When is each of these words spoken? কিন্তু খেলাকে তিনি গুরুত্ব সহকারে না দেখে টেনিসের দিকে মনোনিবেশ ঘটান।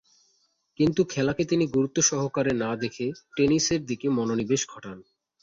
কিন্তু 0.79 1.01
খেলাকে 1.05 1.43
তিনি 1.45 1.65
গুরুত্ব 1.67 1.97
সহকারে 2.01 2.53
না 2.53 2.71
দেখে 2.75 3.05
টেনিসের 3.35 3.81
দিকে 3.85 4.07
মনোনিবেশ 4.09 4.61
ঘটান। 4.69 4.97